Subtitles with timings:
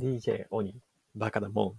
[0.00, 0.80] DJ オニ、
[1.14, 1.74] バカだもん。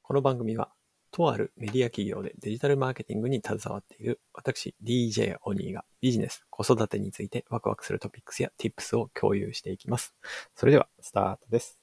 [0.00, 0.72] この番組は、
[1.10, 10.14] とあるメディア企業でデジタルマーケティングに携わっている私 DJ オニーがビジネス、子育てについてワクワクするトピックスや Tips を共有していきます。
[10.54, 11.78] それでは、スタートです。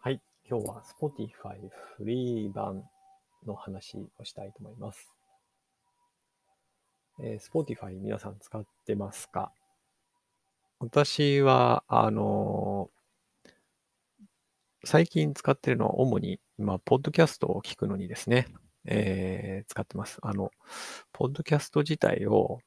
[0.00, 2.82] はい、今日は Spotify フリー版
[3.46, 5.12] の話をしたいと思います。
[7.20, 9.52] えー Spotify 皆さん使ってますか？
[10.84, 12.90] 私は、あの
[14.84, 18.48] 最近使ってるのは主に、まあ、ポッドキャストを聞くのにですね、
[18.84, 20.18] えー使ってます。
[20.22, 20.50] あの、
[21.12, 22.60] ポッドキャスト自体を、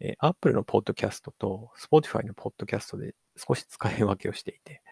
[0.00, 4.82] えー Apple のポッドキャストと Spotify のポッドキャストで少し使い分けをしていて、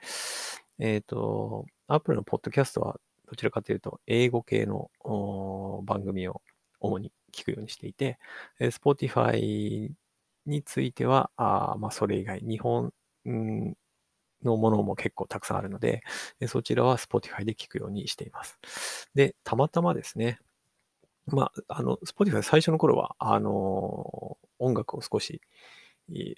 [0.78, 4.90] えっ、と、Apple のポッドキャストはどちらかというと、英語系の
[5.84, 6.42] 番組を
[6.80, 8.18] 主に聞くようにしていて、
[8.60, 9.90] え Spotify
[10.46, 12.92] については、あまあ、それ以外、日本
[13.28, 13.74] ん
[14.42, 16.02] のものも結構たくさんあるので、
[16.48, 18.58] そちらは Spotify で聞くようにしています。
[19.14, 20.38] で、たまたまですね、
[21.26, 25.40] まあ、あの、Spotify 最初の頃は、あの音楽を少し
[26.10, 26.36] 聞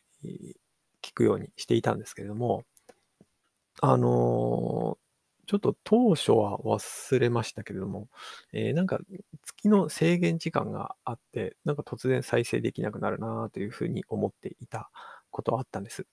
[1.14, 2.64] くようにしていたんですけれども、
[3.80, 4.98] あの
[5.48, 8.08] ちょっと当初は忘れましたけれども、
[8.52, 9.00] えーなんか
[9.46, 14.90] 月の制限時間があって、なんか突然再生できなくなるなというふうに思っていた
[15.30, 16.06] ことはあったんです。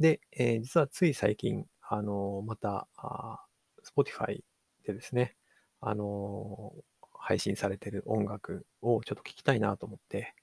[0.00, 4.40] で、えー実はつい最近、あのーまた、あー Spotify
[4.84, 5.36] でですね、
[5.80, 6.74] あの
[7.14, 10.34] 配信されてる音楽をちょっと聞きたいなと思って、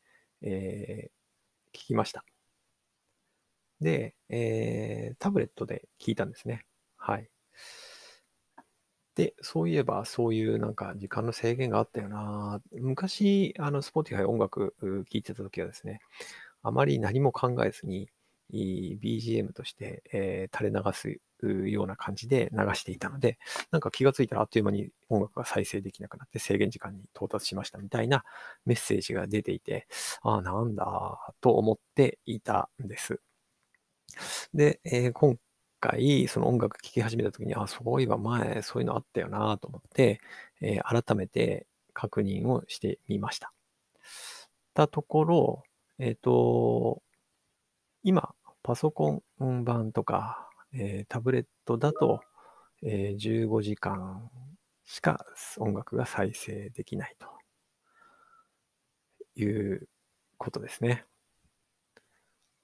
[0.41, 1.11] えー
[1.77, 2.23] 聞きました。
[3.81, 6.65] で、えータブレットで聞いたんですね。
[6.97, 7.29] はい。
[9.15, 12.61] で、そういえば、そういうなんか時間の制限があったよな。
[12.73, 16.01] 昔、あの、Spotify 音楽聴いてた時はですね、
[16.63, 18.09] あまり何も考えずに、
[18.51, 21.19] いい BGM として、えー垂れ流す
[21.69, 23.39] ような感じで流していたので、
[23.71, 28.23] なんか気がついたらあっという間に音楽が再生できなくなって制限時間に到達しましたみたいな
[28.65, 29.87] メッセージが出ていて、
[30.23, 33.19] ああ、なんだと思っていたんです。
[34.53, 35.37] で、えー今
[35.79, 40.21] 回、その音楽聴き始めた時に、あ、そういえば前そういうのあったよなと思って、
[40.61, 43.53] えー改めて確認をしてみました。
[44.73, 45.63] たところ、
[45.99, 47.01] えっ、と、
[48.03, 52.21] 今、パソコン版とか、えータブレットだと、
[52.83, 54.29] えー15時間
[54.85, 55.25] しか
[55.57, 57.27] 音楽が再生できないと
[59.35, 59.87] いう
[60.37, 61.05] ことですね。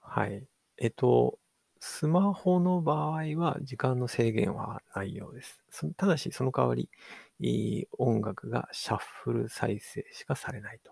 [0.02, 0.46] はい。
[0.78, 1.40] えっと、
[1.84, 5.64] スマホの場合は時間の制限はないようです。
[5.98, 10.92] ただし、その代わり、音楽がシャッフル再生しかされないと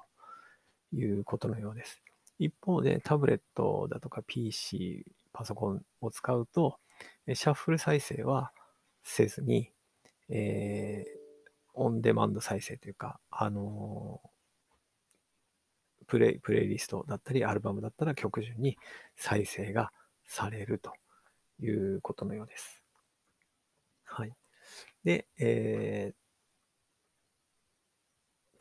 [0.98, 2.02] いうことのようです。
[2.40, 6.80] 一方で、タブレットだとか PC、パソコンを使うと、
[7.36, 8.52] シャッフル再生は
[9.04, 9.72] せずに、
[10.30, 11.20] えー
[11.76, 14.30] オンデマンド再生というか、あのー
[16.08, 18.78] プレイ、プレイリストだったり、アルバムだったら曲順に
[19.16, 19.92] 再生が
[20.30, 20.94] されると
[21.60, 22.84] いうことのようです。
[24.06, 24.32] はい。
[25.04, 26.20] で、えー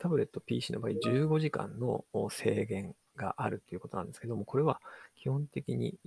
[0.01, 4.79] タブレット PC の場合15時間の制限があるということなんですけども、これは
[5.17, 5.99] 基本的に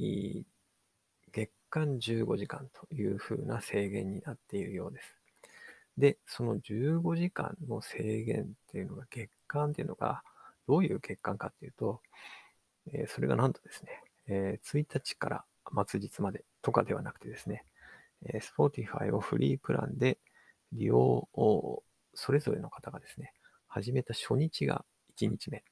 [1.30, 5.18] 月間15時間というふうな制限になっているようです。
[5.98, 10.22] で、その15時間の制限っていうのが月間っていうのが
[10.66, 12.00] どういう月間かっていうと、
[12.92, 15.44] えーそれがなんとですね、えー1日から
[15.74, 17.64] 末日までとかではなくてですね、
[18.26, 20.18] えー Spotify をフリープランで
[20.72, 21.82] 利用を
[22.14, 23.32] それぞれの方がですね、
[23.66, 24.84] 始めた初日が
[25.16, 25.64] 1日目。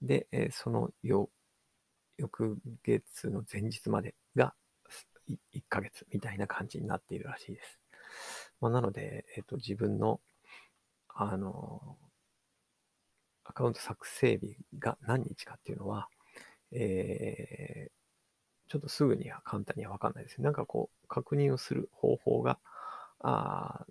[0.00, 4.54] で、えその翌月の前日までが
[5.52, 7.78] 1ヶ月みたいな感じになっているらしいです。
[8.60, 10.20] まあ、なので、えっ、と、自分の、
[11.08, 11.96] あの、
[13.44, 16.08] アカウント作成日が何日かっていうのは、
[16.72, 18.01] えー
[18.72, 20.44] ちょっとすぐには簡単にはわかんないですね。
[20.44, 22.58] なんかこう、確認をする方法が、
[23.20, 23.84] あ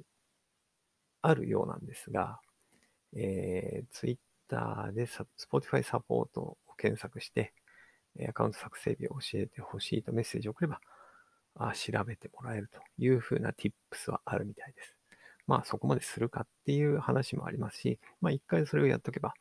[1.22, 2.40] あるようなんですが、
[3.16, 7.54] えー、Twitter で Spotify サポートを検索して、
[8.28, 10.82] アカウント作成日を教えてほしいとメッセージを送れば、
[11.54, 14.96] あ調べてもらえるというふうな tips はあるみたいです。
[15.46, 19.36] まあそこまでするかっていう話もありますし、まあ一回それをやっとけば、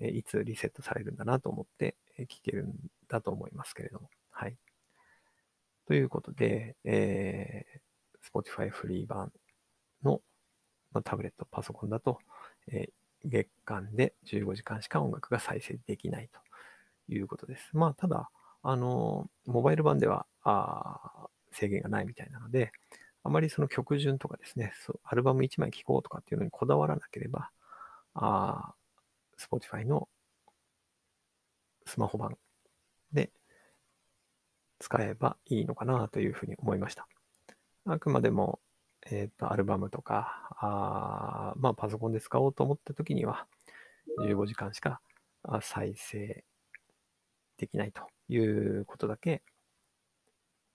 [0.00, 2.72] えいつリセットされるんだなと思ってえ聞けるん
[3.08, 4.10] だと思いますけれども。
[4.30, 4.56] はい。
[5.86, 7.80] ということで、えー
[8.28, 9.30] Spotify フリー版
[10.02, 10.20] の、
[10.92, 12.18] まあ、タブレット、パソコンだと、
[12.68, 12.90] えー
[13.24, 16.38] 月間で15時間しか音楽が再生できないと
[17.12, 17.70] いうことです。
[17.72, 18.30] まあ、ただ、
[18.62, 22.70] あの、モバイル版では、あ制限がないみたいなので、
[23.24, 27.50] あまりその曲順とかですね、そうアルバム1枚聴こうとかっていうのにこだわらなければ、
[28.14, 28.74] あ
[29.38, 30.08] Spotify の
[31.86, 32.36] スマホ版
[33.12, 33.30] で
[34.78, 37.06] 使えばいいのかなというふうに思いました。
[37.86, 38.60] あくまでも、
[39.10, 43.46] えっ、ー、と、アルバムとか、あまあ、パソコンで使おうと思った時には、
[44.20, 45.00] 15時間しか
[45.60, 46.44] 再生
[47.58, 49.42] できないということだけ、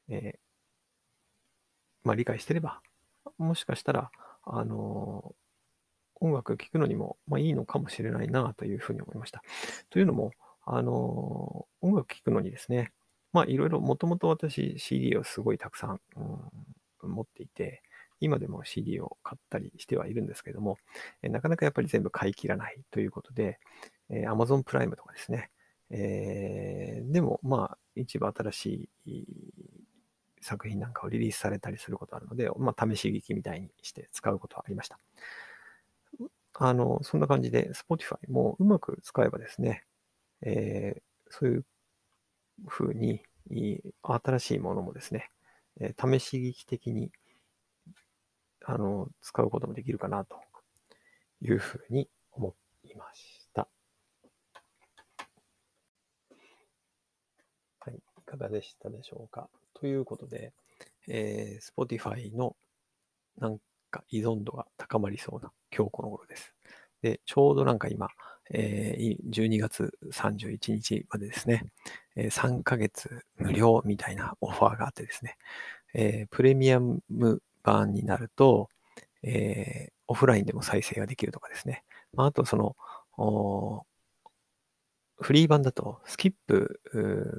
[0.09, 0.39] えー、
[2.03, 2.81] まあ、理解してれば、
[3.38, 4.12] もしかしたら、
[4.44, 9.44] あのー、音楽聴くのにも、まあ、いいのかもしれないなというふうに思いました。
[9.89, 10.31] というのも、
[10.65, 12.92] あのー、音楽聴くのにですね、
[13.33, 16.01] まあいろいろ、もともと私 CD をすごいたくさん、
[17.04, 17.81] うん、持っていて、
[18.22, 20.78] 今でも CD を買ったりしてはいるんですけども、
[21.24, 23.60] えなかなかやっぱり全部買い切らないということで、
[24.10, 25.50] え Amazon プライムとかですね、
[25.89, 29.25] えー、でもまあ一部新しい
[30.42, 35.00] 作品なんかをリリースされたりすることあるので、まあ試し聞きみたいにして使うことはありました。
[36.54, 39.84] あの、そんな感じで Spotify もうまく使えばですね、
[40.42, 41.66] えー、そういう
[42.68, 43.21] ふうに、
[44.01, 45.31] 新しいものもですね、
[45.80, 47.12] え試し聞き的に、
[48.63, 50.39] あの、使うこともできるかなと
[51.42, 53.68] いうふうに思いました。
[57.80, 59.50] はい、いかがでしたでしょうか。
[59.74, 60.53] ということで、
[61.07, 62.56] えー、Spotify の
[63.38, 63.59] なん
[63.89, 66.53] か依存度が高まりそうな今日この頃です。
[67.01, 68.09] で、ちょうどなんか今、
[68.53, 71.65] え、12月31日までですね、
[72.15, 75.38] え、3ヶ月無料みたいなオファーがあってですね、
[75.94, 77.01] え、プレミアム
[77.63, 78.69] 版になると、
[79.24, 81.83] え、オフラインでも再生ができるとかですね。
[82.13, 82.75] まあ、とその、
[85.19, 86.81] フリー版だとスキップ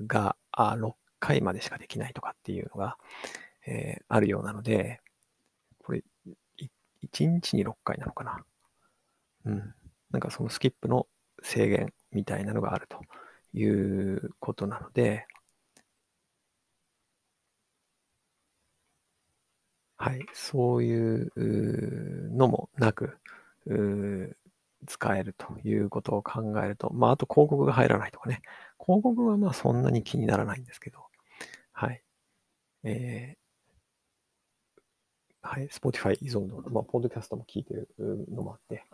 [0.06, 2.96] が6回までしかできないとかっていうのが、
[3.66, 5.00] え、あるようなので、
[5.78, 6.02] これ、
[7.02, 8.44] 1日に6回なのかな。
[9.44, 9.74] うん。
[10.12, 11.06] なんかそのスキップの
[11.42, 13.00] 制限みたいなのがあると
[13.54, 15.26] いうことなので、
[19.96, 21.30] はい、そういう
[22.36, 23.18] のもなく、
[24.86, 28.42] 使えるということを考えると、まあ、あと広告が入らないとかね。
[28.84, 30.98] 広告はまあそんなに気にならないんですけど、
[31.72, 32.02] はい。
[32.84, 37.88] えー、はい、Spotify 依存度、まあ、ポッドキャストも聞いてる
[38.30, 38.84] のもあって、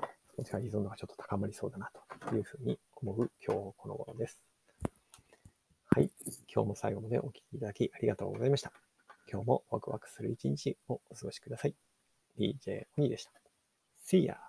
[0.44, 1.90] しか依存度がちょっと高まりそうだな
[2.28, 4.40] というふうに思う今日この頃です。
[5.90, 6.10] はい。
[6.52, 8.72] 今日も最後までお聴きいただきありがとうございました。
[9.30, 11.74] 今日もワクワクする一日をお過ごしください。
[12.38, 13.32] DJ 鬼でした。
[14.06, 14.47] See ya!